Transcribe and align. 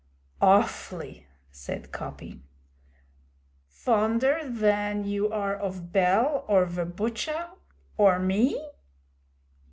'Awfully!' 0.41 1.27
said 1.51 1.91
Coppy. 1.91 2.41
'Fonder 3.67 4.39
van 4.45 5.03
you 5.05 5.31
are 5.31 5.55
of 5.55 5.91
Bell 5.93 6.43
or 6.47 6.65
ve 6.65 6.85
Butcha 6.85 7.51
or 7.97 8.17
me?' 8.17 8.67